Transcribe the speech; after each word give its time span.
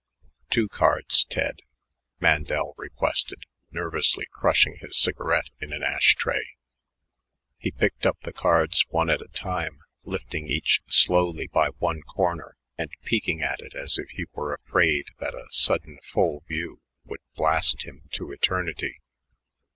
"Two 0.49 0.67
cards, 0.67 1.25
Ted," 1.25 1.59
Mandel 2.19 2.73
requested, 2.75 3.45
nervously 3.69 4.25
crushing 4.31 4.77
his 4.79 4.97
cigarette 4.97 5.51
in 5.59 5.71
an 5.71 5.83
ash 5.83 6.15
tray. 6.15 6.55
He 7.59 7.69
picked 7.69 8.07
up 8.07 8.19
the 8.21 8.33
cards 8.33 8.83
one 8.89 9.11
at 9.11 9.21
a 9.21 9.27
time, 9.27 9.81
lifting 10.03 10.47
each 10.47 10.81
slowly 10.87 11.45
by 11.53 11.67
one 11.77 12.01
corner, 12.01 12.55
and 12.79 12.89
peeking 13.03 13.43
at 13.43 13.59
it 13.61 13.75
as 13.75 13.99
if 13.99 14.09
he 14.09 14.25
were 14.31 14.55
afraid 14.55 15.05
that 15.19 15.35
a 15.35 15.45
sudden 15.51 15.99
full 16.11 16.41
view 16.47 16.81
would 17.05 17.21
blast 17.35 17.83
him 17.83 18.09
to 18.13 18.31
eternity. 18.31 18.97